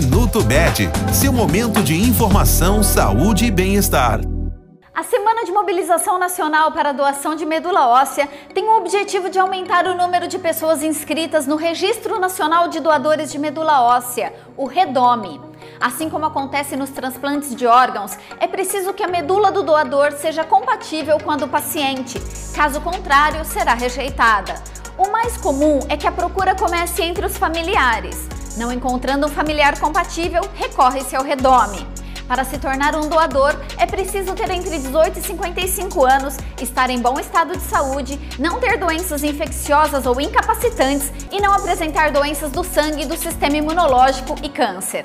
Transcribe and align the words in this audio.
Minuto 0.00 0.44
Med, 0.44 0.88
seu 1.12 1.32
momento 1.32 1.82
de 1.82 1.92
informação, 1.92 2.84
saúde 2.84 3.46
e 3.46 3.50
bem-estar. 3.50 4.20
A 4.94 5.02
Semana 5.02 5.44
de 5.44 5.50
Mobilização 5.50 6.20
Nacional 6.20 6.70
para 6.70 6.90
a 6.90 6.92
Doação 6.92 7.34
de 7.34 7.44
Medula 7.44 7.88
Óssea 7.88 8.28
tem 8.54 8.62
o 8.62 8.76
objetivo 8.76 9.28
de 9.28 9.40
aumentar 9.40 9.88
o 9.88 9.96
número 9.96 10.28
de 10.28 10.38
pessoas 10.38 10.84
inscritas 10.84 11.48
no 11.48 11.56
Registro 11.56 12.20
Nacional 12.20 12.68
de 12.68 12.78
Doadores 12.78 13.32
de 13.32 13.40
Medula 13.40 13.82
Óssea, 13.82 14.32
o 14.56 14.66
REDOME. 14.66 15.40
Assim 15.80 16.08
como 16.08 16.26
acontece 16.26 16.76
nos 16.76 16.90
transplantes 16.90 17.52
de 17.52 17.66
órgãos, 17.66 18.16
é 18.38 18.46
preciso 18.46 18.94
que 18.94 19.02
a 19.02 19.08
medula 19.08 19.50
do 19.50 19.64
doador 19.64 20.12
seja 20.12 20.44
compatível 20.44 21.18
com 21.18 21.32
a 21.32 21.36
do 21.36 21.48
paciente, 21.48 22.22
caso 22.54 22.80
contrário, 22.80 23.44
será 23.44 23.74
rejeitada. 23.74 24.62
O 24.96 25.10
mais 25.10 25.36
comum 25.36 25.80
é 25.88 25.96
que 25.96 26.06
a 26.06 26.12
procura 26.12 26.54
comece 26.54 27.02
entre 27.02 27.26
os 27.26 27.36
familiares. 27.36 28.37
Não 28.58 28.72
encontrando 28.72 29.26
um 29.26 29.30
familiar 29.30 29.78
compatível, 29.78 30.42
recorre-se 30.54 31.14
ao 31.14 31.22
redome. 31.22 31.86
Para 32.26 32.44
se 32.44 32.58
tornar 32.58 32.94
um 32.96 33.08
doador, 33.08 33.54
é 33.78 33.86
preciso 33.86 34.34
ter 34.34 34.50
entre 34.50 34.78
18 34.78 35.18
e 35.18 35.22
55 35.22 36.04
anos, 36.04 36.36
estar 36.60 36.90
em 36.90 37.00
bom 37.00 37.20
estado 37.20 37.56
de 37.56 37.62
saúde, 37.62 38.18
não 38.36 38.58
ter 38.58 38.76
doenças 38.76 39.22
infecciosas 39.22 40.06
ou 40.06 40.20
incapacitantes 40.20 41.12
e 41.30 41.40
não 41.40 41.52
apresentar 41.52 42.10
doenças 42.10 42.50
do 42.50 42.64
sangue, 42.64 43.06
do 43.06 43.16
sistema 43.16 43.56
imunológico 43.56 44.34
e 44.42 44.48
câncer. 44.48 45.04